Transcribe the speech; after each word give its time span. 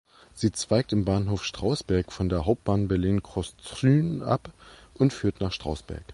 Sie 0.33 0.51
zweigt 0.51 0.93
im 0.93 1.05
Bahnhof 1.05 1.45
Strausberg 1.45 2.11
von 2.11 2.27
der 2.27 2.47
Hauptbahn 2.47 2.87
Berlin–Kostrzyn 2.87 4.23
ab 4.23 4.51
und 4.95 5.13
führt 5.13 5.41
nach 5.41 5.51
Strausberg. 5.51 6.03